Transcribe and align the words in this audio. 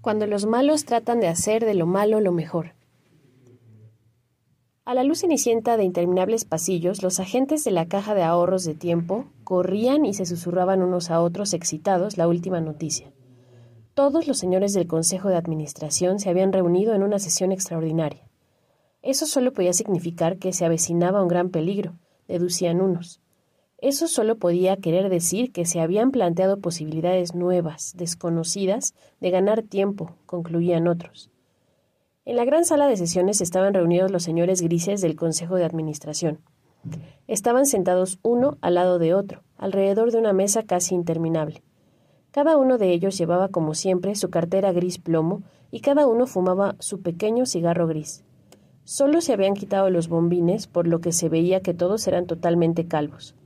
Cuando 0.00 0.26
los 0.26 0.46
malos 0.46 0.84
tratan 0.84 1.20
de 1.20 1.28
hacer 1.28 1.64
de 1.64 1.74
lo 1.74 1.86
malo 1.86 2.20
lo 2.20 2.32
mejor. 2.32 2.74
A 4.84 4.94
la 4.94 5.04
luz 5.04 5.20
cenicienta 5.20 5.76
de 5.76 5.84
interminables 5.84 6.44
pasillos, 6.44 7.02
los 7.02 7.20
agentes 7.20 7.62
de 7.64 7.72
la 7.72 7.88
caja 7.88 8.14
de 8.14 8.22
ahorros 8.22 8.64
de 8.64 8.74
tiempo 8.74 9.26
corrían 9.44 10.06
y 10.06 10.14
se 10.14 10.24
susurraban 10.24 10.82
unos 10.82 11.10
a 11.10 11.20
otros 11.20 11.52
excitados 11.52 12.16
la 12.16 12.26
última 12.26 12.60
noticia. 12.60 13.12
Todos 13.92 14.28
los 14.28 14.38
señores 14.38 14.72
del 14.72 14.86
Consejo 14.86 15.28
de 15.28 15.36
Administración 15.36 16.20
se 16.20 16.30
habían 16.30 16.52
reunido 16.52 16.94
en 16.94 17.02
una 17.02 17.18
sesión 17.18 17.52
extraordinaria. 17.52 18.28
Eso 19.02 19.26
solo 19.26 19.52
podía 19.52 19.72
significar 19.72 20.38
que 20.38 20.52
se 20.52 20.64
avecinaba 20.64 21.20
un 21.20 21.28
gran 21.28 21.50
peligro, 21.50 21.98
deducían 22.28 22.80
unos. 22.80 23.20
Eso 23.80 24.08
solo 24.08 24.38
podía 24.38 24.76
querer 24.76 25.08
decir 25.08 25.52
que 25.52 25.64
se 25.64 25.80
habían 25.80 26.10
planteado 26.10 26.58
posibilidades 26.58 27.36
nuevas, 27.36 27.94
desconocidas, 27.96 28.92
de 29.20 29.30
ganar 29.30 29.62
tiempo, 29.62 30.16
concluían 30.26 30.88
otros. 30.88 31.30
En 32.24 32.34
la 32.34 32.44
gran 32.44 32.64
sala 32.64 32.88
de 32.88 32.96
sesiones 32.96 33.40
estaban 33.40 33.74
reunidos 33.74 34.10
los 34.10 34.24
señores 34.24 34.62
grises 34.62 35.00
del 35.00 35.14
Consejo 35.14 35.54
de 35.54 35.64
Administración. 35.64 36.40
Estaban 37.28 37.66
sentados 37.66 38.18
uno 38.22 38.58
al 38.62 38.74
lado 38.74 38.98
de 38.98 39.14
otro, 39.14 39.44
alrededor 39.56 40.10
de 40.10 40.18
una 40.18 40.32
mesa 40.32 40.64
casi 40.64 40.96
interminable. 40.96 41.62
Cada 42.32 42.56
uno 42.56 42.78
de 42.78 42.92
ellos 42.92 43.16
llevaba, 43.16 43.48
como 43.48 43.74
siempre, 43.74 44.16
su 44.16 44.28
cartera 44.28 44.72
gris 44.72 44.98
plomo 44.98 45.42
y 45.70 45.80
cada 45.80 46.08
uno 46.08 46.26
fumaba 46.26 46.74
su 46.80 47.00
pequeño 47.00 47.46
cigarro 47.46 47.86
gris. 47.86 48.24
Solo 48.82 49.20
se 49.20 49.34
habían 49.34 49.54
quitado 49.54 49.88
los 49.88 50.08
bombines, 50.08 50.66
por 50.66 50.88
lo 50.88 51.00
que 51.00 51.12
se 51.12 51.28
veía 51.28 51.60
que 51.60 51.74
todos 51.74 52.08
eran 52.08 52.26
totalmente 52.26 52.88
calvos. 52.88 53.36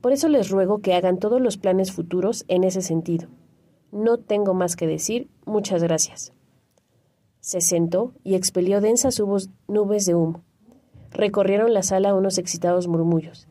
Por 0.00 0.12
eso 0.12 0.28
les 0.28 0.50
ruego 0.50 0.78
que 0.78 0.94
hagan 0.94 1.18
todos 1.18 1.40
los 1.40 1.58
planes 1.58 1.92
futuros 1.92 2.44
en 2.48 2.64
ese 2.64 2.80
sentido. 2.80 3.28
No 3.90 4.18
tengo 4.18 4.54
más 4.54 4.76
que 4.76 4.86
decir. 4.86 5.28
Muchas 5.44 5.82
gracias. 5.82 6.32
Se 7.40 7.60
sentó 7.60 8.12
y 8.22 8.36
expelió 8.36 8.80
densas 8.80 9.20
nubes 9.66 10.06
de 10.06 10.14
humo. 10.14 10.42
Recorrieron 11.10 11.74
la 11.74 11.82
sala 11.82 12.14
unos 12.14 12.38
excitados 12.38 12.88
murmullos. 12.88 13.48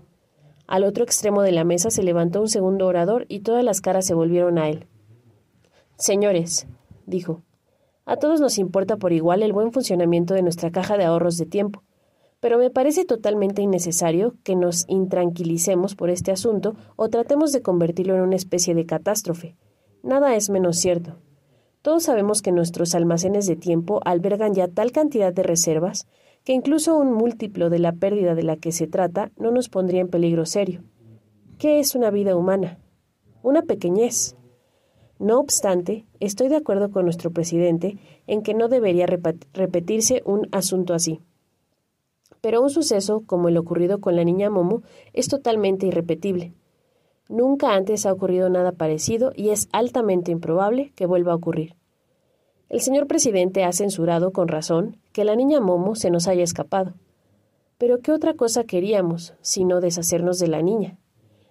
Al 0.72 0.86
otro 0.86 1.04
extremo 1.04 1.42
de 1.42 1.52
la 1.52 1.66
mesa 1.66 1.92
se 1.92 2.02
levantó 2.02 2.40
un 2.40 2.48
segundo 2.48 2.88
orador 2.88 3.26
y 3.28 3.42
todas 3.42 3.62
las 3.62 3.82
caras 3.82 4.06
se 4.06 4.14
volvieron 4.14 4.58
a 4.58 4.70
él. 4.70 4.88
Señores, 5.98 6.66
dijo, 7.06 7.42
a 8.06 8.16
todos 8.16 8.40
nos 8.40 8.58
importa 8.58 8.96
por 8.96 9.12
igual 9.12 9.44
el 9.44 9.52
buen 9.52 9.74
funcionamiento 9.74 10.34
de 10.34 10.44
nuestra 10.44 10.72
caja 10.72 10.96
de 10.96 11.04
ahorros 11.04 11.38
de 11.38 11.46
tiempo, 11.46 11.84
pero 12.40 12.58
me 12.58 12.70
parece 12.70 13.04
totalmente 13.04 13.62
innecesario 13.62 14.36
que 14.46 14.56
nos 14.56 14.86
intranquilicemos 14.88 15.96
por 15.96 16.10
este 16.10 16.32
asunto 16.32 16.78
o 16.96 17.10
tratemos 17.10 17.52
de 17.52 17.62
convertirlo 17.62 18.16
en 18.16 18.22
una 18.22 18.38
especie 18.38 18.74
de 18.74 18.86
catástrofe. 18.86 19.58
Nada 20.04 20.38
es 20.38 20.50
menos 20.50 20.78
cierto. 20.78 21.18
Todos 21.82 22.04
sabemos 22.04 22.42
que 22.42 22.54
nuestros 22.54 22.96
almacenes 22.96 23.46
de 23.46 23.58
tiempo 23.58 24.00
albergan 24.06 24.54
ya 24.54 24.70
tal 24.70 24.94
cantidad 24.94 25.34
de 25.34 25.44
reservas 25.44 26.08
que 26.44 26.54
incluso 26.54 26.98
un 26.98 27.14
múltiplo 27.14 27.70
de 27.70 27.80
la 27.80 27.94
pérdida 27.94 28.36
de 28.36 28.44
la 28.44 28.58
que 28.58 28.72
se 28.72 28.88
trata 28.88 29.32
no 29.38 29.52
nos 29.52 29.70
pondría 29.70 30.02
en 30.02 30.10
peligro 30.10 30.46
serio. 30.46 30.84
¿Qué 31.58 31.80
es 31.80 31.96
una 31.96 32.10
vida 32.10 32.36
humana? 32.36 32.80
Una 33.44 33.62
pequeñez. 33.62 34.36
No 35.20 35.40
obstante, 35.40 36.08
estoy 36.20 36.48
de 36.48 36.56
acuerdo 36.56 36.90
con 36.90 37.06
nuestro 37.06 37.30
presidente 37.30 37.98
en 38.26 38.42
que 38.42 38.56
no 38.56 38.70
debería 38.70 39.06
repetirse 39.06 40.24
un 40.26 40.48
asunto 40.52 40.96
así. 40.96 41.22
Pero 42.42 42.64
un 42.64 42.72
suceso 42.72 43.22
como 43.28 43.50
el 43.50 43.58
ocurrido 43.58 44.02
con 44.02 44.16
la 44.16 44.24
niña 44.24 44.50
Momo 44.50 44.82
es 45.14 45.28
totalmente 45.28 45.86
irrepetible. 45.86 46.56
Nunca 47.30 47.76
antes 47.76 48.08
ha 48.08 48.12
ocurrido 48.12 48.50
nada 48.50 48.72
parecido 48.72 49.32
y 49.36 49.50
es 49.50 49.70
altamente 49.72 50.32
improbable 50.32 50.92
que 50.96 51.06
vuelva 51.06 51.34
a 51.34 51.36
ocurrir. 51.36 51.76
El 52.72 52.80
señor 52.80 53.06
presidente 53.06 53.66
ha 53.66 53.74
censurado 53.74 54.32
con 54.32 54.48
razón 54.48 54.96
que 55.12 55.26
la 55.26 55.36
niña 55.36 55.60
Momo 55.60 55.94
se 55.94 56.10
nos 56.10 56.30
haya 56.30 56.42
escapado. 56.42 56.94
Pero 57.78 58.00
¿qué 58.00 58.14
otra 58.14 58.34
cosa 58.34 58.64
queríamos 58.64 59.34
sino 59.42 59.82
deshacernos 59.82 60.40
de 60.40 60.48
la 60.48 60.62
niña? 60.62 60.98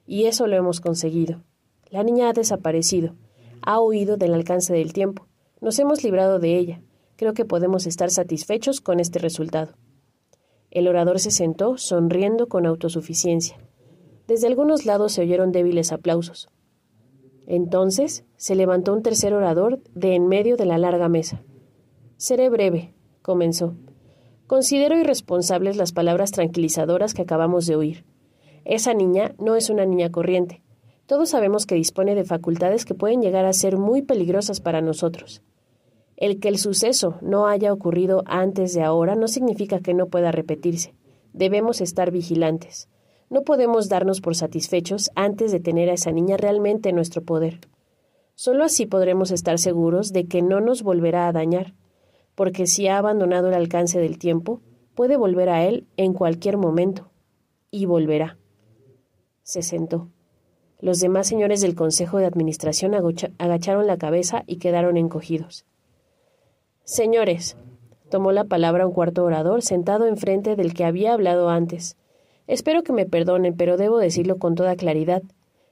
Y 0.06 0.24
eso 0.24 0.46
lo 0.46 0.56
hemos 0.56 0.80
conseguido. 0.80 1.42
La 1.90 2.04
niña 2.04 2.30
ha 2.30 2.32
desaparecido, 2.32 3.16
ha 3.60 3.82
huido 3.82 4.16
del 4.16 4.32
alcance 4.32 4.72
del 4.72 4.94
tiempo. 4.94 5.26
Nos 5.60 5.78
hemos 5.78 6.02
librado 6.02 6.38
de 6.38 6.56
ella. 6.56 6.80
Creo 7.16 7.34
que 7.34 7.44
podemos 7.44 7.86
estar 7.86 8.10
satisfechos 8.10 8.80
con 8.80 8.98
este 8.98 9.18
resultado. 9.18 9.74
El 10.70 10.88
orador 10.88 11.20
se 11.20 11.30
sentó, 11.30 11.76
sonriendo 11.76 12.48
con 12.48 12.64
autosuficiencia. 12.64 13.58
Desde 14.26 14.46
algunos 14.46 14.86
lados 14.86 15.12
se 15.12 15.20
oyeron 15.20 15.52
débiles 15.52 15.92
aplausos. 15.92 16.48
Entonces 17.52 18.24
se 18.36 18.54
levantó 18.54 18.92
un 18.92 19.02
tercer 19.02 19.34
orador 19.34 19.80
de 19.92 20.14
en 20.14 20.28
medio 20.28 20.56
de 20.56 20.66
la 20.66 20.78
larga 20.78 21.08
mesa. 21.08 21.42
Seré 22.16 22.48
breve, 22.48 22.94
comenzó. 23.22 23.74
Considero 24.46 24.96
irresponsables 24.96 25.76
las 25.76 25.90
palabras 25.90 26.30
tranquilizadoras 26.30 27.12
que 27.12 27.22
acabamos 27.22 27.66
de 27.66 27.74
oír. 27.74 28.04
Esa 28.64 28.94
niña 28.94 29.34
no 29.40 29.56
es 29.56 29.68
una 29.68 29.84
niña 29.84 30.12
corriente. 30.12 30.62
Todos 31.06 31.30
sabemos 31.30 31.66
que 31.66 31.74
dispone 31.74 32.14
de 32.14 32.22
facultades 32.22 32.84
que 32.84 32.94
pueden 32.94 33.20
llegar 33.20 33.46
a 33.46 33.52
ser 33.52 33.78
muy 33.78 34.02
peligrosas 34.02 34.60
para 34.60 34.80
nosotros. 34.80 35.42
El 36.16 36.38
que 36.38 36.46
el 36.46 36.56
suceso 36.56 37.18
no 37.20 37.48
haya 37.48 37.72
ocurrido 37.72 38.22
antes 38.26 38.74
de 38.74 38.82
ahora 38.82 39.16
no 39.16 39.26
significa 39.26 39.80
que 39.80 39.92
no 39.92 40.06
pueda 40.06 40.30
repetirse. 40.30 40.94
Debemos 41.32 41.80
estar 41.80 42.12
vigilantes. 42.12 42.88
No 43.30 43.42
podemos 43.42 43.88
darnos 43.88 44.20
por 44.20 44.34
satisfechos 44.34 45.10
antes 45.14 45.52
de 45.52 45.60
tener 45.60 45.88
a 45.88 45.94
esa 45.94 46.10
niña 46.10 46.36
realmente 46.36 46.88
en 46.88 46.96
nuestro 46.96 47.22
poder. 47.22 47.60
Solo 48.34 48.64
así 48.64 48.86
podremos 48.86 49.30
estar 49.30 49.58
seguros 49.58 50.12
de 50.12 50.26
que 50.26 50.42
no 50.42 50.60
nos 50.60 50.82
volverá 50.82 51.28
a 51.28 51.32
dañar, 51.32 51.74
porque 52.34 52.66
si 52.66 52.88
ha 52.88 52.98
abandonado 52.98 53.48
el 53.48 53.54
alcance 53.54 54.00
del 54.00 54.18
tiempo, 54.18 54.60
puede 54.94 55.16
volver 55.16 55.48
a 55.48 55.64
él 55.64 55.86
en 55.96 56.12
cualquier 56.12 56.56
momento. 56.56 57.10
Y 57.70 57.86
volverá. 57.86 58.36
Se 59.44 59.62
sentó. 59.62 60.08
Los 60.80 60.98
demás 60.98 61.28
señores 61.28 61.60
del 61.60 61.74
Consejo 61.74 62.18
de 62.18 62.26
Administración 62.26 62.94
agacharon 63.38 63.86
la 63.86 63.98
cabeza 63.98 64.42
y 64.46 64.56
quedaron 64.56 64.96
encogidos. 64.96 65.66
Señores, 66.84 67.56
tomó 68.08 68.32
la 68.32 68.44
palabra 68.44 68.86
un 68.86 68.92
cuarto 68.92 69.22
orador 69.22 69.62
sentado 69.62 70.06
enfrente 70.06 70.56
del 70.56 70.74
que 70.74 70.84
había 70.84 71.12
hablado 71.12 71.48
antes. 71.50 71.96
Espero 72.50 72.82
que 72.82 72.92
me 72.92 73.06
perdonen, 73.06 73.54
pero 73.54 73.76
debo 73.76 73.98
decirlo 73.98 74.38
con 74.38 74.56
toda 74.56 74.74
claridad. 74.74 75.22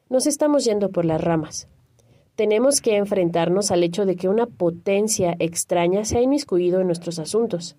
Nos 0.08 0.28
estamos 0.28 0.64
yendo 0.64 0.90
por 0.90 1.04
las 1.04 1.20
ramas. 1.20 1.66
Tenemos 2.36 2.80
que 2.80 2.94
enfrentarnos 2.94 3.72
al 3.72 3.82
hecho 3.82 4.06
de 4.06 4.14
que 4.14 4.28
una 4.28 4.46
potencia 4.46 5.34
extraña 5.40 6.04
se 6.04 6.18
ha 6.18 6.22
inmiscuido 6.22 6.80
en 6.80 6.86
nuestros 6.86 7.18
asuntos. 7.18 7.76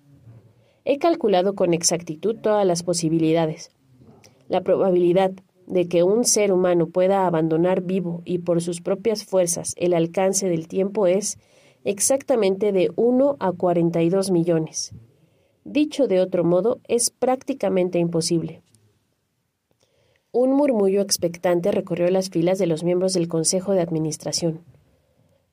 He 0.84 0.98
calculado 0.98 1.54
con 1.54 1.72
exactitud 1.72 2.36
todas 2.42 2.66
las 2.66 2.82
posibilidades. 2.82 3.70
La 4.48 4.60
probabilidad 4.60 5.32
de 5.66 5.88
que 5.88 6.02
un 6.02 6.26
ser 6.26 6.52
humano 6.52 6.88
pueda 6.88 7.26
abandonar 7.26 7.80
vivo 7.80 8.20
y 8.26 8.40
por 8.40 8.60
sus 8.60 8.82
propias 8.82 9.24
fuerzas 9.24 9.72
el 9.78 9.94
alcance 9.94 10.46
del 10.46 10.68
tiempo 10.68 11.06
es 11.06 11.38
exactamente 11.84 12.70
de 12.70 12.90
1 12.96 13.36
a 13.40 13.52
42 13.52 14.30
millones. 14.30 14.92
Dicho 15.64 16.06
de 16.06 16.20
otro 16.20 16.44
modo, 16.44 16.80
es 16.86 17.08
prácticamente 17.08 17.98
imposible. 17.98 18.60
Un 20.32 20.52
murmullo 20.52 21.00
expectante 21.00 21.72
recorrió 21.72 22.08
las 22.08 22.30
filas 22.30 22.58
de 22.60 22.68
los 22.68 22.84
miembros 22.84 23.14
del 23.14 23.26
Consejo 23.26 23.72
de 23.72 23.80
Administración. 23.80 24.60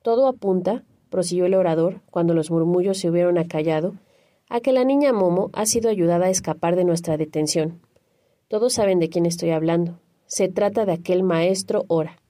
Todo 0.02 0.28
apunta, 0.28 0.84
prosiguió 1.10 1.46
el 1.46 1.54
orador, 1.54 2.00
cuando 2.12 2.32
los 2.32 2.52
murmullos 2.52 2.98
se 2.98 3.10
hubieron 3.10 3.38
acallado, 3.38 3.94
a 4.48 4.60
que 4.60 4.72
la 4.72 4.84
niña 4.84 5.12
Momo 5.12 5.50
ha 5.52 5.66
sido 5.66 5.90
ayudada 5.90 6.26
a 6.26 6.30
escapar 6.30 6.76
de 6.76 6.84
nuestra 6.84 7.16
detención. 7.16 7.80
Todos 8.46 8.74
saben 8.74 9.00
de 9.00 9.08
quién 9.08 9.26
estoy 9.26 9.50
hablando. 9.50 9.98
Se 10.26 10.48
trata 10.48 10.86
de 10.86 10.92
aquel 10.92 11.24
maestro 11.24 11.84
Ora. 11.88 12.22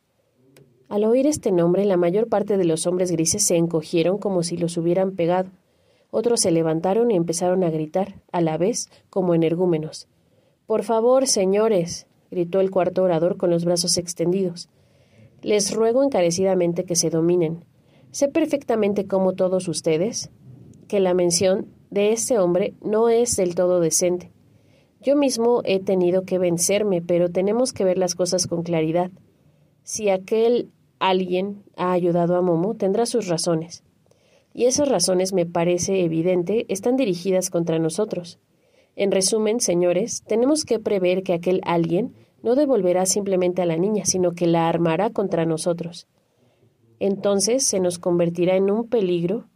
Al 0.88 1.04
oír 1.04 1.26
este 1.26 1.52
nombre, 1.52 1.84
la 1.84 1.98
mayor 1.98 2.28
parte 2.28 2.56
de 2.56 2.64
los 2.64 2.86
hombres 2.86 3.12
grises 3.12 3.42
se 3.42 3.56
encogieron 3.56 4.16
como 4.16 4.42
si 4.42 4.56
los 4.56 4.78
hubieran 4.78 5.14
pegado. 5.16 5.50
Otros 6.10 6.40
se 6.40 6.50
levantaron 6.50 7.10
y 7.10 7.16
empezaron 7.16 7.62
a 7.62 7.68
gritar, 7.68 8.14
a 8.32 8.40
la 8.40 8.56
vez, 8.56 8.88
como 9.10 9.34
energúmenos. 9.34 10.08
Por 10.66 10.82
favor, 10.82 11.26
señores, 11.26 12.07
gritó 12.30 12.60
el 12.60 12.70
cuarto 12.70 13.02
orador 13.02 13.36
con 13.36 13.50
los 13.50 13.64
brazos 13.64 13.98
extendidos. 13.98 14.68
Les 15.42 15.72
ruego 15.74 16.02
encarecidamente 16.02 16.84
que 16.84 16.96
se 16.96 17.10
dominen. 17.10 17.64
Sé 18.10 18.28
perfectamente 18.28 19.06
como 19.06 19.34
todos 19.34 19.68
ustedes 19.68 20.30
que 20.88 21.00
la 21.00 21.14
mención 21.14 21.66
de 21.90 22.12
este 22.12 22.38
hombre 22.38 22.74
no 22.82 23.08
es 23.08 23.36
del 23.36 23.54
todo 23.54 23.80
decente. 23.80 24.32
Yo 25.00 25.14
mismo 25.14 25.62
he 25.64 25.78
tenido 25.78 26.24
que 26.24 26.38
vencerme, 26.38 27.02
pero 27.02 27.30
tenemos 27.30 27.72
que 27.72 27.84
ver 27.84 27.98
las 27.98 28.14
cosas 28.14 28.46
con 28.46 28.62
claridad. 28.62 29.10
Si 29.84 30.08
aquel 30.08 30.70
alguien 30.98 31.62
ha 31.76 31.92
ayudado 31.92 32.36
a 32.36 32.42
Momo, 32.42 32.74
tendrá 32.74 33.06
sus 33.06 33.28
razones. 33.28 33.84
Y 34.52 34.64
esas 34.64 34.88
razones, 34.88 35.32
me 35.32 35.46
parece 35.46 36.02
evidente, 36.02 36.66
están 36.68 36.96
dirigidas 36.96 37.50
contra 37.50 37.78
nosotros. 37.78 38.40
En 38.98 39.12
resumen, 39.12 39.60
señores, 39.60 40.24
tenemos 40.26 40.64
que 40.64 40.78
prever 40.78 41.22
que 41.22 41.32
aquel 41.32 41.60
alguien 41.64 42.14
no 42.42 42.54
devolverá 42.54 43.06
simplemente 43.06 43.62
a 43.62 43.66
la 43.66 43.76
niña, 43.76 44.04
sino 44.04 44.32
que 44.32 44.46
la 44.46 44.68
armará 44.68 45.10
contra 45.10 45.46
nosotros. 45.46 46.08
Entonces 46.98 47.64
se 47.64 47.78
nos 47.78 47.98
convertirá 47.98 48.56
en 48.56 48.70
un 48.70 48.88
peligro 48.88 49.48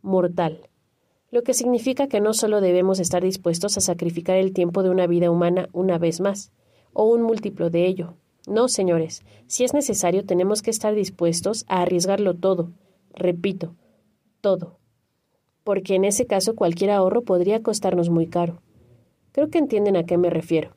mortal 0.00 0.70
lo 1.32 1.42
que 1.42 1.54
significa 1.54 2.08
que 2.08 2.20
no 2.20 2.34
solo 2.34 2.60
debemos 2.60 3.00
estar 3.00 3.22
dispuestos 3.24 3.78
a 3.78 3.80
sacrificar 3.80 4.36
el 4.36 4.52
tiempo 4.52 4.82
de 4.82 4.90
una 4.90 5.06
vida 5.06 5.30
humana 5.30 5.70
una 5.72 5.96
vez 5.96 6.20
más, 6.20 6.52
o 6.92 7.06
un 7.06 7.22
múltiplo 7.22 7.70
de 7.70 7.86
ello. 7.86 8.14
No, 8.46 8.68
señores, 8.68 9.22
si 9.46 9.64
es 9.64 9.72
necesario 9.72 10.26
tenemos 10.26 10.60
que 10.60 10.70
estar 10.70 10.94
dispuestos 10.94 11.64
a 11.68 11.80
arriesgarlo 11.80 12.34
todo, 12.34 12.70
repito, 13.14 13.74
todo, 14.42 14.78
porque 15.64 15.94
en 15.94 16.04
ese 16.04 16.26
caso 16.26 16.54
cualquier 16.54 16.90
ahorro 16.90 17.22
podría 17.22 17.62
costarnos 17.62 18.10
muy 18.10 18.26
caro. 18.26 18.62
Creo 19.32 19.48
que 19.48 19.58
entienden 19.58 19.96
a 19.96 20.04
qué 20.04 20.18
me 20.18 20.30
refiero. 20.30 20.74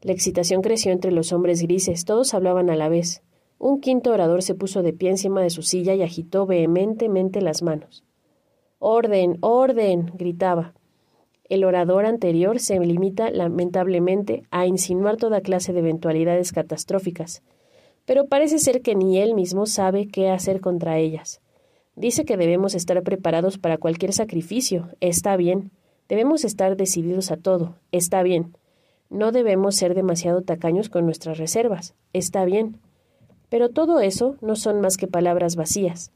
La 0.00 0.12
excitación 0.12 0.60
creció 0.60 0.92
entre 0.92 1.12
los 1.12 1.32
hombres 1.32 1.62
grises, 1.62 2.04
todos 2.04 2.34
hablaban 2.34 2.68
a 2.68 2.76
la 2.76 2.88
vez. 2.88 3.22
Un 3.58 3.80
quinto 3.80 4.10
orador 4.12 4.42
se 4.42 4.54
puso 4.54 4.82
de 4.82 4.92
pie 4.92 5.10
encima 5.10 5.40
de 5.40 5.50
su 5.50 5.62
silla 5.62 5.94
y 5.94 6.02
agitó 6.02 6.44
vehementemente 6.44 7.40
las 7.40 7.62
manos. 7.62 8.04
Orden, 8.78 9.38
orden, 9.40 10.12
gritaba. 10.14 10.74
El 11.48 11.64
orador 11.64 12.04
anterior 12.04 12.58
se 12.58 12.78
limita 12.80 13.30
lamentablemente 13.30 14.42
a 14.50 14.66
insinuar 14.66 15.16
toda 15.16 15.40
clase 15.40 15.72
de 15.72 15.80
eventualidades 15.80 16.52
catastróficas, 16.52 17.42
pero 18.04 18.26
parece 18.26 18.58
ser 18.58 18.82
que 18.82 18.94
ni 18.94 19.18
él 19.18 19.34
mismo 19.34 19.66
sabe 19.66 20.08
qué 20.08 20.28
hacer 20.30 20.60
contra 20.60 20.98
ellas. 20.98 21.40
Dice 21.96 22.24
que 22.24 22.36
debemos 22.36 22.74
estar 22.74 23.02
preparados 23.02 23.58
para 23.58 23.78
cualquier 23.78 24.12
sacrificio. 24.12 24.88
Está 25.00 25.36
bien. 25.36 25.70
Debemos 26.08 26.44
estar 26.44 26.76
decididos 26.76 27.30
a 27.30 27.36
todo. 27.36 27.76
Está 27.92 28.22
bien. 28.22 28.56
No 29.10 29.32
debemos 29.32 29.76
ser 29.76 29.94
demasiado 29.94 30.42
tacaños 30.42 30.88
con 30.88 31.04
nuestras 31.04 31.38
reservas. 31.38 31.94
Está 32.12 32.44
bien. 32.44 32.78
Pero 33.48 33.68
todo 33.68 34.00
eso 34.00 34.36
no 34.40 34.56
son 34.56 34.80
más 34.80 34.96
que 34.96 35.06
palabras 35.06 35.56
vacías. 35.56 36.10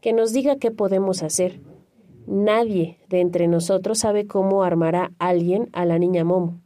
Que 0.00 0.12
nos 0.12 0.32
diga 0.32 0.56
qué 0.56 0.70
podemos 0.70 1.22
hacer, 1.22 1.60
Nadie 2.26 2.98
de 3.08 3.20
entre 3.20 3.48
nosotros 3.48 3.98
sabe 3.98 4.26
cómo 4.26 4.62
armará 4.62 5.12
alguien 5.18 5.68
a 5.72 5.84
la 5.84 5.98
niña 5.98 6.24
Momo. 6.24 6.60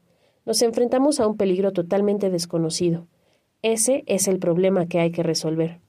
Nos 0.44 0.60
enfrentamos 0.60 1.18
a 1.18 1.26
un 1.26 1.36
peligro 1.36 1.72
totalmente 1.72 2.30
desconocido. 2.30 3.06
Ese 3.62 4.04
es 4.06 4.28
el 4.28 4.38
problema 4.38 4.86
que 4.86 5.00
hay 5.00 5.10
que 5.10 5.22
resolver. 5.22 5.80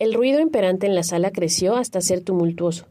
El 0.00 0.14
ruido 0.14 0.40
imperante 0.40 0.86
en 0.86 0.94
la 0.94 1.02
sala 1.02 1.30
creció 1.30 1.76
hasta 1.76 2.00
ser 2.00 2.22
tumultuoso. 2.22 2.86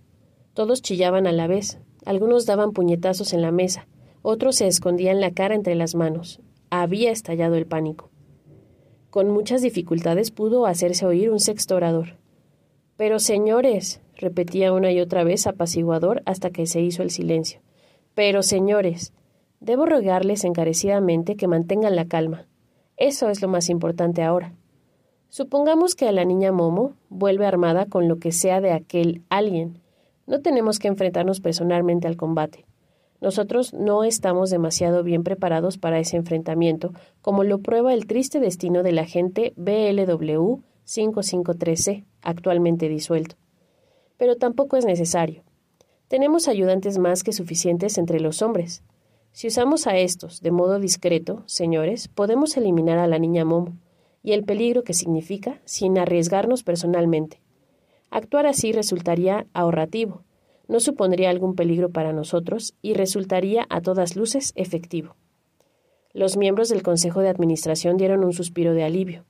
Todos 0.53 0.83
chillaban 0.83 1.25
a 1.25 1.31
la 1.31 1.47
vez. 1.47 1.79
Algunos 2.05 2.45
daban 2.45 2.71
puñetazos 2.71 3.33
en 3.33 3.41
la 3.41 3.51
mesa. 3.51 3.87
Otros 4.21 4.57
se 4.57 4.67
escondían 4.67 5.19
la 5.19 5.31
cara 5.31 5.55
entre 5.55 5.73
las 5.73 5.95
manos. 5.95 6.39
Había 6.69 7.09
estallado 7.09 7.55
el 7.55 7.65
pánico. 7.65 8.11
Con 9.09 9.31
muchas 9.31 9.63
dificultades 9.63 10.29
pudo 10.29 10.67
hacerse 10.67 11.07
oír 11.07 11.31
un 11.31 11.39
sexto 11.39 11.75
orador. 11.75 12.17
Pero, 12.95 13.17
señores, 13.17 14.01
repetía 14.15 14.71
una 14.71 14.91
y 14.91 15.01
otra 15.01 15.23
vez 15.23 15.47
apaciguador 15.47 16.21
hasta 16.27 16.51
que 16.51 16.67
se 16.67 16.79
hizo 16.79 17.01
el 17.01 17.09
silencio. 17.09 17.59
Pero, 18.13 18.43
señores, 18.43 19.13
debo 19.59 19.87
rogarles 19.87 20.43
encarecidamente 20.43 21.37
que 21.37 21.47
mantengan 21.47 21.95
la 21.95 22.05
calma. 22.05 22.45
Eso 22.97 23.29
es 23.29 23.41
lo 23.41 23.47
más 23.47 23.67
importante 23.69 24.21
ahora. 24.21 24.53
Supongamos 25.29 25.95
que 25.95 26.07
a 26.07 26.11
la 26.11 26.25
niña 26.25 26.51
Momo 26.51 26.93
vuelve 27.09 27.45
armada 27.45 27.85
con 27.85 28.07
lo 28.07 28.17
que 28.17 28.31
sea 28.31 28.61
de 28.61 28.71
aquel 28.71 29.21
alguien. 29.29 29.79
No 30.27 30.41
tenemos 30.41 30.79
que 30.79 30.87
enfrentarnos 30.87 31.39
personalmente 31.39 32.07
al 32.07 32.17
combate. 32.17 32.65
Nosotros 33.21 33.73
no 33.73 34.03
estamos 34.03 34.49
demasiado 34.49 35.03
bien 35.03 35.23
preparados 35.23 35.77
para 35.77 35.99
ese 35.99 36.17
enfrentamiento, 36.17 36.93
como 37.21 37.43
lo 37.43 37.59
prueba 37.59 37.93
el 37.93 38.07
triste 38.07 38.39
destino 38.39 38.83
del 38.83 38.99
agente 38.99 39.53
BLW 39.55 40.61
553C, 40.85 42.05
actualmente 42.21 42.89
disuelto 42.89 43.35
pero 44.19 44.35
tampoco 44.35 44.75
es 44.75 44.85
necesario. 44.85 45.43
Tenemos 46.09 46.49
ayudantes 46.49 46.99
más 46.99 47.23
que 47.23 47.31
suficientes 47.31 47.97
entre 47.97 48.19
los 48.19 48.41
hombres. 48.41 48.83
Si 49.31 49.47
usamos 49.47 49.87
a 49.87 49.97
estos 49.97 50.41
de 50.41 50.51
modo 50.51 50.77
discreto, 50.77 51.43
señores, 51.45 52.09
podemos 52.09 52.57
eliminar 52.57 52.99
a 52.99 53.07
la 53.07 53.17
niña 53.17 53.45
Momo 53.45 53.77
y 54.23 54.33
el 54.33 54.43
peligro 54.43 54.83
que 54.83 54.93
significa 54.93 55.61
sin 55.65 55.97
arriesgarnos 55.97 56.63
personalmente. 56.63 57.41
Actuar 58.09 58.45
así 58.47 58.71
resultaría 58.71 59.45
ahorrativo, 59.53 60.23
no 60.67 60.79
supondría 60.79 61.29
algún 61.29 61.55
peligro 61.55 61.89
para 61.89 62.13
nosotros 62.13 62.75
y 62.81 62.93
resultaría 62.93 63.65
a 63.69 63.81
todas 63.81 64.15
luces 64.15 64.53
efectivo. 64.55 65.15
Los 66.13 66.37
miembros 66.37 66.69
del 66.69 66.83
Consejo 66.83 67.21
de 67.21 67.29
Administración 67.29 67.97
dieron 67.97 68.23
un 68.23 68.33
suspiro 68.33 68.73
de 68.73 68.83
alivio. 68.83 69.25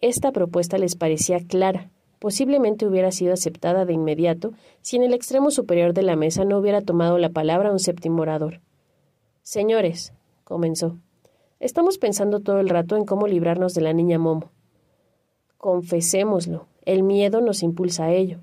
Esta 0.00 0.32
propuesta 0.32 0.78
les 0.78 0.96
parecía 0.96 1.38
clara, 1.40 1.90
posiblemente 2.18 2.86
hubiera 2.86 3.12
sido 3.12 3.32
aceptada 3.32 3.84
de 3.84 3.92
inmediato 3.92 4.52
si 4.82 4.96
en 4.96 5.02
el 5.02 5.14
extremo 5.14 5.50
superior 5.50 5.92
de 5.92 6.02
la 6.02 6.16
mesa 6.16 6.44
no 6.44 6.58
hubiera 6.58 6.80
tomado 6.80 7.18
la 7.18 7.30
palabra 7.30 7.72
un 7.72 7.78
séptimo 7.78 8.22
orador. 8.22 8.60
Señores, 9.42 10.12
comenzó, 10.44 10.98
estamos 11.60 11.98
pensando 11.98 12.40
todo 12.40 12.60
el 12.60 12.68
rato 12.68 12.96
en 12.96 13.04
cómo 13.04 13.26
librarnos 13.26 13.74
de 13.74 13.80
la 13.80 13.92
niña 13.92 14.18
Momo. 14.18 14.50
Confesémoslo, 15.56 16.66
el 16.84 17.02
miedo 17.02 17.40
nos 17.40 17.62
impulsa 17.62 18.04
a 18.04 18.12
ello, 18.12 18.40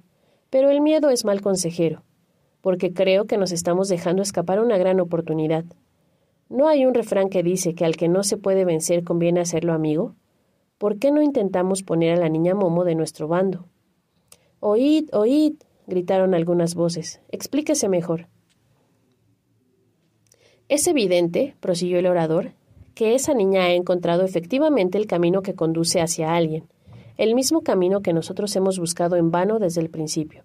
pero 0.50 0.70
el 0.70 0.82
miedo 0.82 1.10
es 1.10 1.26
mal 1.26 1.42
consejero, 1.42 2.04
porque 2.62 2.94
creo 2.94 3.26
que 3.26 3.38
nos 3.38 3.52
estamos 3.52 3.88
dejando 3.88 4.22
escapar 4.22 4.60
una 4.60 4.78
gran 4.78 5.00
oportunidad. 5.00 5.66
¿No 6.50 6.68
hay 6.68 6.86
un 6.86 6.94
refrán 6.94 7.30
que 7.30 7.44
dice 7.44 7.74
que 7.76 7.86
al 7.86 7.96
que 7.96 8.10
no 8.10 8.24
se 8.24 8.38
puede 8.38 8.66
vencer 8.66 9.04
conviene 9.04 9.40
hacerlo 9.40 9.74
amigo? 9.74 10.16
¿Por 10.78 11.00
qué 11.00 11.12
no 11.12 11.22
intentamos 11.22 11.84
poner 11.84 12.14
a 12.14 12.20
la 12.20 12.30
niña 12.30 12.56
Momo 12.56 12.84
de 12.84 12.96
nuestro 12.96 13.28
bando? 13.28 13.68
Oíd, 14.60 15.10
oíd, 15.14 15.56
gritaron 15.88 16.34
algunas 16.34 16.76
voces. 16.76 17.22
Explíquese 17.30 17.90
mejor. 17.90 18.28
Es 20.70 20.88
evidente, 20.88 21.56
prosiguió 21.60 22.00
el 22.00 22.08
orador, 22.08 22.54
que 22.94 23.16
esa 23.16 23.34
niña 23.34 23.64
ha 23.64 23.74
encontrado 23.74 24.24
efectivamente 24.24 24.98
el 24.98 25.08
camino 25.08 25.42
que 25.42 25.56
conduce 25.56 26.02
hacia 26.02 26.36
alguien, 26.36 26.66
el 27.18 27.36
mismo 27.36 27.62
camino 27.62 28.02
que 28.02 28.14
nosotros 28.14 28.56
hemos 28.56 28.80
buscado 28.80 29.16
en 29.16 29.32
vano 29.32 29.60
desde 29.60 29.82
el 29.82 29.90
principio. 29.90 30.44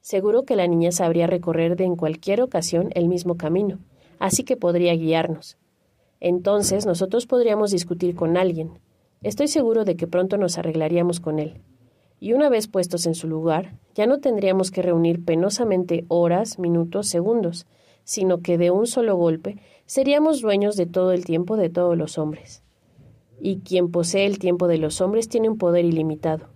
Seguro 0.00 0.44
que 0.44 0.56
la 0.56 0.66
niña 0.66 0.92
sabría 0.92 1.26
recorrer 1.26 1.76
de 1.76 1.84
en 1.84 1.96
cualquier 1.96 2.40
ocasión 2.40 2.90
el 2.94 3.08
mismo 3.08 3.36
camino, 3.36 3.78
así 4.18 4.44
que 4.44 4.56
podría 4.56 4.94
guiarnos. 4.94 5.58
Entonces 6.20 6.86
nosotros 6.86 7.26
podríamos 7.26 7.70
discutir 7.70 8.14
con 8.14 8.36
alguien. 8.36 8.78
Estoy 9.22 9.48
seguro 9.48 9.84
de 9.84 9.96
que 9.96 10.06
pronto 10.06 10.36
nos 10.36 10.58
arreglaríamos 10.58 11.20
con 11.20 11.38
él. 11.38 11.60
Y 12.20 12.32
una 12.32 12.48
vez 12.48 12.68
puestos 12.68 13.06
en 13.06 13.14
su 13.14 13.28
lugar, 13.28 13.74
ya 13.94 14.06
no 14.06 14.18
tendríamos 14.18 14.70
que 14.70 14.82
reunir 14.82 15.24
penosamente 15.24 16.04
horas, 16.08 16.58
minutos, 16.58 17.08
segundos, 17.08 17.66
sino 18.04 18.40
que 18.40 18.58
de 18.58 18.70
un 18.70 18.86
solo 18.86 19.16
golpe 19.16 19.58
seríamos 19.88 20.42
dueños 20.42 20.76
de 20.76 20.84
todo 20.84 21.12
el 21.12 21.24
tiempo 21.24 21.56
de 21.56 21.70
todos 21.70 21.96
los 21.96 22.18
hombres. 22.18 22.62
Y 23.40 23.60
quien 23.60 23.90
posee 23.90 24.26
el 24.26 24.38
tiempo 24.38 24.68
de 24.68 24.76
los 24.76 25.00
hombres 25.00 25.30
tiene 25.30 25.48
un 25.48 25.56
poder 25.56 25.86
ilimitado. 25.86 26.50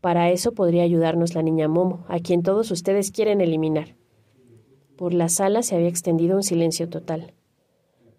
Para 0.00 0.30
eso 0.30 0.52
podría 0.52 0.82
ayudarnos 0.82 1.34
la 1.34 1.42
niña 1.42 1.68
Momo, 1.68 2.06
a 2.08 2.18
quien 2.18 2.42
todos 2.42 2.70
ustedes 2.70 3.10
quieren 3.10 3.42
eliminar. 3.42 3.96
Por 4.96 5.12
la 5.12 5.28
sala 5.28 5.62
se 5.62 5.76
había 5.76 5.88
extendido 5.88 6.34
un 6.34 6.42
silencio 6.42 6.88
total. 6.88 7.34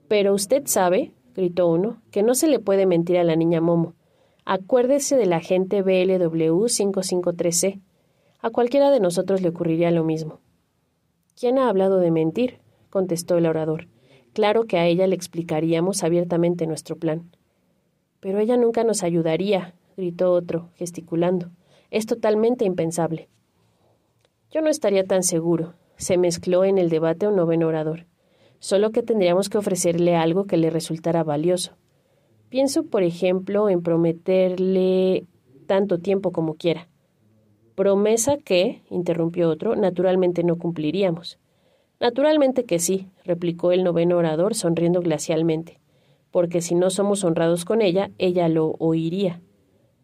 Pero 0.08 0.36
usted 0.36 0.64
sabe, 0.68 1.14
gritó 1.34 1.68
uno, 1.68 2.04
que 2.12 2.22
no 2.22 2.36
se 2.36 2.48
le 2.48 2.60
puede 2.60 2.86
mentir 2.86 3.18
a 3.18 3.24
la 3.24 3.36
niña 3.36 3.60
Momo. 3.60 3.96
Acuérdese 4.46 5.18
de 5.18 5.26
la 5.26 5.40
gente 5.40 5.82
BLW 5.82 6.68
553C. 6.68 7.82
A 8.40 8.52
cualquiera 8.52 8.92
de 8.92 9.00
nosotros 9.00 9.42
le 9.42 9.50
ocurriría 9.50 9.90
lo 9.90 10.04
mismo. 10.04 10.42
¿Quién 11.36 11.58
ha 11.58 11.70
hablado 11.70 12.00
de 12.00 12.12
mentir? 12.12 12.60
contestó 12.92 13.38
el 13.38 13.48
orador. 13.48 13.88
Claro 14.38 14.66
que 14.66 14.78
a 14.78 14.86
ella 14.86 15.08
le 15.08 15.16
explicaríamos 15.16 16.04
abiertamente 16.04 16.68
nuestro 16.68 16.96
plan. 16.96 17.32
Pero 18.20 18.38
ella 18.38 18.56
nunca 18.56 18.84
nos 18.84 19.02
ayudaría, 19.02 19.74
gritó 19.98 20.32
otro, 20.32 20.70
gesticulando. 20.76 21.50
Es 21.90 22.06
totalmente 22.06 22.64
impensable. 22.64 23.30
Yo 24.52 24.62
no 24.62 24.70
estaría 24.70 25.06
tan 25.06 25.24
seguro, 25.24 25.74
se 25.96 26.20
mezcló 26.20 26.66
en 26.66 26.78
el 26.78 26.90
debate 26.90 27.28
un 27.28 27.36
noveno 27.36 27.66
orador. 27.66 28.06
Solo 28.60 28.92
que 28.92 29.02
tendríamos 29.02 29.50
que 29.50 29.58
ofrecerle 29.58 30.16
algo 30.16 30.46
que 30.46 30.58
le 30.58 30.70
resultara 30.70 31.24
valioso. 31.24 31.72
Pienso, 32.50 32.84
por 32.84 33.02
ejemplo, 33.02 33.72
en 33.72 33.82
prometerle 33.82 35.26
tanto 35.66 35.98
tiempo 35.98 36.32
como 36.32 36.54
quiera. 36.54 36.88
Promesa 37.74 38.38
que, 38.38 38.84
interrumpió 38.92 39.50
otro, 39.50 39.76
naturalmente 39.76 40.44
no 40.44 40.60
cumpliríamos. 40.60 41.40
Naturalmente 42.00 42.66
que 42.66 42.80
sí, 42.80 43.08
replicó 43.24 43.72
el 43.72 43.84
noveno 43.84 44.18
orador 44.18 44.54
sonriendo 44.54 45.02
glacialmente, 45.02 45.80
porque 46.32 46.62
si 46.62 46.76
no 46.76 46.90
somos 46.90 47.24
honrados 47.24 47.66
con 47.66 47.82
ella, 47.82 48.12
ella 48.18 48.48
lo 48.50 48.76
oiría. 48.80 49.42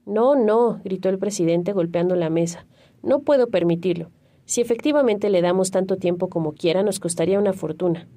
No, 0.05 0.35
no, 0.35 0.81
gritó 0.83 1.09
el 1.09 1.19
presidente 1.19 1.71
golpeando 1.71 2.15
la 2.15 2.29
mesa. 2.29 2.65
No 3.03 3.19
puedo 3.19 3.47
permitirlo. 3.47 4.12
Si 4.45 4.59
efectivamente 4.59 5.29
le 5.29 5.41
damos 5.41 5.71
tanto 5.71 5.97
tiempo 5.97 6.29
como 6.29 6.53
quiera, 6.53 6.83
nos 6.83 7.00
costaría 7.00 7.39
una 7.39 7.53
fortuna. 7.53 8.07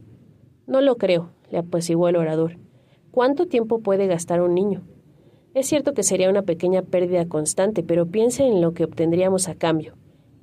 No 0.66 0.80
lo 0.80 0.96
creo, 0.96 1.30
le 1.50 1.58
apaciguó 1.58 2.08
el 2.08 2.16
orador. 2.16 2.56
¿Cuánto 3.10 3.46
tiempo 3.46 3.80
puede 3.80 4.06
gastar 4.06 4.40
un 4.40 4.54
niño? 4.54 4.82
Es 5.54 5.68
cierto 5.68 5.94
que 5.94 6.02
sería 6.02 6.28
una 6.28 6.42
pequeña 6.42 6.82
pérdida 6.82 7.28
constante, 7.28 7.82
pero 7.82 8.06
piense 8.06 8.46
en 8.46 8.60
lo 8.60 8.74
que 8.74 8.84
obtendríamos 8.84 9.48
a 9.48 9.54
cambio. 9.54 9.94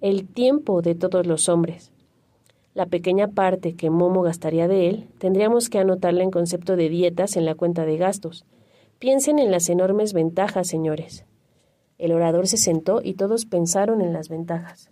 El 0.01 0.27
tiempo 0.27 0.81
de 0.81 0.95
todos 0.95 1.27
los 1.27 1.49
hombres. 1.49 1.91
La 2.73 2.87
pequeña 2.87 3.27
parte 3.27 3.75
que 3.75 3.91
Momo 3.91 4.23
gastaría 4.23 4.67
de 4.67 4.89
él, 4.89 5.07
tendríamos 5.19 5.69
que 5.69 5.77
anotarla 5.77 6.23
en 6.23 6.31
concepto 6.31 6.75
de 6.75 6.89
dietas 6.89 7.37
en 7.37 7.45
la 7.45 7.53
cuenta 7.53 7.85
de 7.85 7.97
gastos. 7.97 8.45
Piensen 8.97 9.37
en 9.37 9.51
las 9.51 9.69
enormes 9.69 10.13
ventajas, 10.13 10.67
señores. 10.67 11.25
El 11.99 12.11
orador 12.13 12.47
se 12.47 12.57
sentó 12.57 13.01
y 13.03 13.13
todos 13.13 13.45
pensaron 13.45 14.01
en 14.01 14.11
las 14.11 14.27
ventajas. 14.27 14.89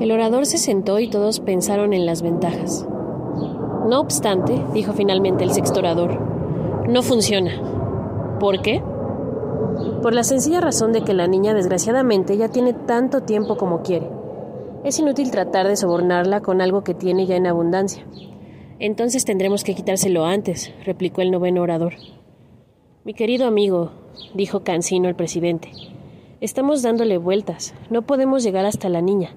El 0.00 0.10
orador 0.10 0.46
se 0.46 0.58
sentó 0.58 0.98
y 0.98 1.08
todos 1.08 1.38
pensaron 1.38 1.92
en 1.92 2.04
las 2.04 2.22
ventajas. 2.22 2.84
No 3.88 4.00
obstante, 4.00 4.60
dijo 4.74 4.92
finalmente 4.92 5.44
el 5.44 5.52
sexto 5.52 5.78
orador, 5.78 6.20
no 6.88 7.02
funciona. 7.02 8.38
¿Por 8.40 8.60
qué? 8.62 8.82
Por 10.02 10.14
la 10.14 10.24
sencilla 10.24 10.60
razón 10.60 10.92
de 10.92 11.02
que 11.02 11.14
la 11.14 11.26
niña 11.26 11.54
desgraciadamente 11.54 12.36
ya 12.36 12.48
tiene 12.48 12.72
tanto 12.72 13.22
tiempo 13.22 13.56
como 13.56 13.82
quiere. 13.82 14.08
Es 14.84 14.98
inútil 14.98 15.30
tratar 15.30 15.68
de 15.68 15.76
sobornarla 15.76 16.40
con 16.40 16.60
algo 16.60 16.82
que 16.82 16.94
tiene 16.94 17.26
ya 17.26 17.36
en 17.36 17.46
abundancia. 17.46 18.04
Entonces 18.78 19.24
tendremos 19.24 19.62
que 19.62 19.74
quitárselo 19.74 20.24
antes, 20.24 20.72
replicó 20.84 21.20
el 21.22 21.30
noveno 21.30 21.62
orador. 21.62 21.94
Mi 23.04 23.14
querido 23.14 23.46
amigo, 23.46 23.92
dijo 24.34 24.64
Cancino 24.64 25.08
el 25.08 25.14
presidente, 25.14 25.70
estamos 26.40 26.82
dándole 26.82 27.18
vueltas. 27.18 27.74
No 27.90 28.02
podemos 28.02 28.42
llegar 28.42 28.64
hasta 28.64 28.88
la 28.88 29.00
niña. 29.00 29.36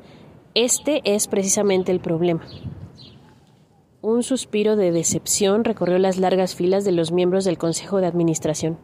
Este 0.55 1.01
es 1.03 1.27
precisamente 1.27 1.91
el 1.91 1.99
problema. 1.99 2.43
Un 4.01 4.23
suspiro 4.23 4.75
de 4.75 4.91
decepción 4.91 5.63
recorrió 5.63 5.97
las 5.99 6.17
largas 6.17 6.55
filas 6.55 6.85
de 6.85 6.91
los 6.91 7.11
miembros 7.11 7.43
del 7.43 7.57
Consejo 7.57 8.01
de 8.01 8.07
Administración. 8.07 8.77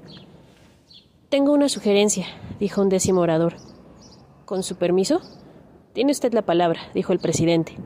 Tengo 1.32 1.54
una 1.54 1.70
sugerencia, 1.70 2.26
dijo 2.60 2.82
un 2.82 2.90
décimo 2.90 3.22
orador. 3.22 3.54
¿Con 4.44 4.64
su 4.64 4.76
permiso? 4.76 5.22
Tiene 5.94 6.12
usted 6.12 6.34
la 6.34 6.42
palabra, 6.42 6.82
dijo 6.94 7.14
el 7.14 7.20
presidente. 7.20 7.78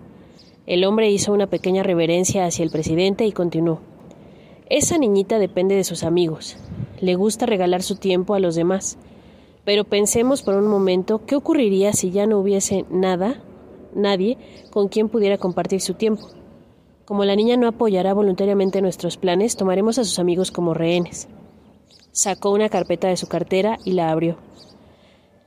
El 0.66 0.84
hombre 0.84 1.12
hizo 1.12 1.32
una 1.32 1.46
pequeña 1.46 1.84
reverencia 1.84 2.48
hacia 2.48 2.64
el 2.64 2.72
presidente 2.72 3.24
y 3.28 3.32
continuó. 3.32 3.82
Esa 4.68 4.98
niñita 4.98 5.38
depende 5.38 5.76
de 5.76 5.84
sus 5.84 6.04
amigos. 6.04 6.58
Le 7.00 7.14
gusta 7.14 7.46
regalar 7.46 7.84
su 7.84 7.98
tiempo 7.98 8.34
a 8.34 8.40
los 8.40 8.56
demás. 8.56 8.98
Pero 9.64 9.84
pensemos 9.84 10.42
por 10.42 10.56
un 10.56 10.68
momento 10.68 11.24
qué 11.28 11.36
ocurriría 11.36 11.94
si 11.94 12.10
ya 12.10 12.26
no 12.26 12.40
hubiese 12.40 12.86
nada, 12.90 13.44
nadie, 13.94 14.40
con 14.72 14.88
quien 14.88 15.08
pudiera 15.08 15.38
compartir 15.38 15.82
su 15.82 15.94
tiempo. 15.94 16.30
Como 17.06 17.26
la 17.26 17.36
niña 17.36 17.58
no 17.58 17.68
apoyará 17.68 18.16
voluntariamente 18.16 18.82
nuestros 18.82 19.18
planes, 19.18 19.56
tomaremos 19.56 20.00
a 20.00 20.04
sus 20.04 20.18
amigos 20.18 20.50
como 20.50 20.74
rehenes. 20.74 21.28
Sacó 22.16 22.52
una 22.52 22.70
carpeta 22.70 23.10
de 23.10 23.18
su 23.18 23.28
cartera 23.28 23.78
y 23.84 23.92
la 23.92 24.10
abrió. 24.10 24.38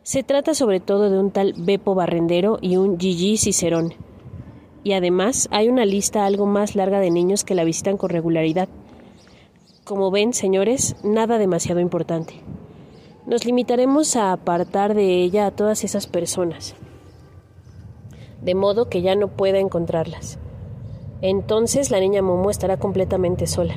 Se 0.02 0.22
trata 0.22 0.52
sobre 0.52 0.80
todo 0.80 1.08
de 1.08 1.18
un 1.18 1.30
tal 1.30 1.54
Bepo 1.56 1.94
Barrendero 1.94 2.58
y 2.60 2.76
un 2.76 3.00
Gigi 3.00 3.38
Cicerón 3.38 3.94
y 4.84 4.92
además 4.92 5.48
hay 5.50 5.70
una 5.70 5.86
lista 5.86 6.26
algo 6.26 6.44
más 6.44 6.76
larga 6.76 7.00
de 7.00 7.10
niños 7.10 7.42
que 7.42 7.54
la 7.54 7.64
visitan 7.64 7.96
con 7.96 8.10
regularidad. 8.10 8.68
Como 9.84 10.10
ven, 10.10 10.34
señores, 10.34 10.96
nada 11.02 11.38
demasiado 11.38 11.80
importante. 11.80 12.34
Nos 13.24 13.46
limitaremos 13.46 14.14
a 14.16 14.32
apartar 14.32 14.94
de 14.94 15.22
ella 15.22 15.46
a 15.46 15.50
todas 15.50 15.84
esas 15.84 16.06
personas, 16.06 16.74
de 18.42 18.54
modo 18.54 18.90
que 18.90 19.00
ya 19.00 19.14
no 19.14 19.28
pueda 19.28 19.58
encontrarlas. 19.58 20.38
Entonces 21.22 21.90
la 21.90 21.98
niña 21.98 22.20
Momo 22.20 22.50
estará 22.50 22.76
completamente 22.76 23.46
sola. 23.46 23.76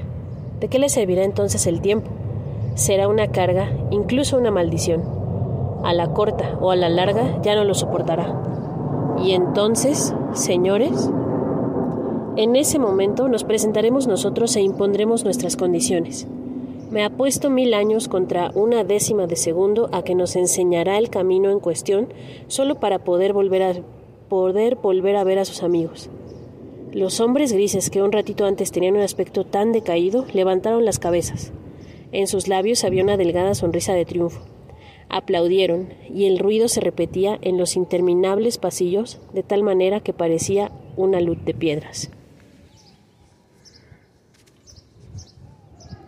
¿De 0.59 0.67
qué 0.67 0.77
le 0.77 0.89
servirá 0.89 1.23
entonces 1.23 1.67
el 1.67 1.79
tiempo? 1.79 2.20
Será 2.75 3.07
una 3.07 3.27
carga, 3.27 3.69
incluso 3.89 4.37
una 4.37 4.51
maldición. 4.51 5.03
A 5.83 5.93
la 5.93 6.13
corta 6.13 6.57
o 6.61 6.71
a 6.71 6.75
la 6.75 6.89
larga 6.89 7.41
ya 7.41 7.55
no 7.55 7.63
lo 7.63 7.73
soportará. 7.73 8.41
Y 9.23 9.31
entonces, 9.31 10.15
señores, 10.33 11.11
en 12.37 12.55
ese 12.55 12.79
momento 12.79 13.27
nos 13.27 13.43
presentaremos 13.43 14.07
nosotros 14.07 14.55
e 14.55 14.61
impondremos 14.61 15.25
nuestras 15.25 15.57
condiciones. 15.57 16.27
Me 16.89 17.03
apuesto 17.03 17.49
mil 17.49 17.73
años 17.73 18.07
contra 18.07 18.51
una 18.55 18.83
décima 18.83 19.27
de 19.27 19.35
segundo 19.35 19.89
a 19.91 20.03
que 20.03 20.15
nos 20.15 20.35
enseñará 20.35 20.97
el 20.97 21.09
camino 21.09 21.49
en 21.49 21.59
cuestión 21.59 22.07
solo 22.47 22.75
para 22.75 22.99
poder 22.99 23.33
volver 23.33 23.63
a 23.63 23.73
poder 24.29 24.75
volver 24.75 25.17
a 25.17 25.25
ver 25.25 25.39
a 25.39 25.45
sus 25.45 25.61
amigos. 25.61 26.09
Los 26.93 27.19
hombres 27.19 27.51
grises 27.51 27.89
que 27.89 28.01
un 28.01 28.11
ratito 28.11 28.45
antes 28.45 28.71
tenían 28.71 28.95
un 28.95 29.01
aspecto 29.01 29.45
tan 29.45 29.71
decaído 29.71 30.25
levantaron 30.33 30.85
las 30.85 30.99
cabezas. 30.99 31.51
En 32.11 32.27
sus 32.27 32.47
labios 32.47 32.83
había 32.83 33.03
una 33.03 33.17
delgada 33.17 33.55
sonrisa 33.55 33.93
de 33.93 34.05
triunfo. 34.05 34.41
Aplaudieron, 35.09 35.93
y 36.13 36.25
el 36.25 36.39
ruido 36.39 36.67
se 36.67 36.81
repetía 36.81 37.37
en 37.41 37.57
los 37.57 37.75
interminables 37.75 38.57
pasillos 38.57 39.19
de 39.33 39.43
tal 39.43 39.63
manera 39.63 39.99
que 39.99 40.13
parecía 40.13 40.71
una 40.95 41.19
luz 41.19 41.37
de 41.43 41.53
piedras. 41.53 42.11